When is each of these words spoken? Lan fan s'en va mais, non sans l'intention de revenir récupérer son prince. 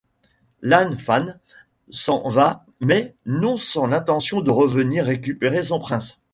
Lan 0.63 0.97
fan 0.97 1.39
s'en 1.91 2.27
va 2.27 2.65
mais, 2.79 3.15
non 3.27 3.57
sans 3.59 3.85
l'intention 3.85 4.41
de 4.41 4.49
revenir 4.49 5.05
récupérer 5.05 5.65
son 5.65 5.79
prince. 5.79 6.17